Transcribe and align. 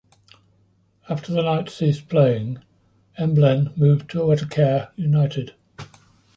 After 1.07 1.31
the 1.31 1.43
Knights 1.43 1.75
ceased 1.75 2.09
playing, 2.09 2.63
Emblen 3.19 3.71
moved 3.77 4.09
to 4.09 4.21
Waitakere 4.21 4.89
United. 4.95 5.53